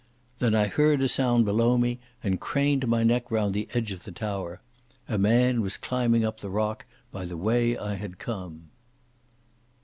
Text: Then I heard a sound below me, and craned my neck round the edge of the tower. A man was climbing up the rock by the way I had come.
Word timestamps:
Then 0.39 0.55
I 0.55 0.65
heard 0.65 0.99
a 1.03 1.07
sound 1.07 1.45
below 1.45 1.77
me, 1.77 1.99
and 2.23 2.41
craned 2.41 2.87
my 2.87 3.03
neck 3.03 3.29
round 3.29 3.53
the 3.53 3.69
edge 3.75 3.91
of 3.91 4.03
the 4.03 4.11
tower. 4.11 4.59
A 5.07 5.19
man 5.19 5.61
was 5.61 5.77
climbing 5.77 6.25
up 6.25 6.39
the 6.39 6.49
rock 6.49 6.85
by 7.11 7.23
the 7.23 7.37
way 7.37 7.77
I 7.77 7.93
had 7.93 8.17
come. 8.17 8.71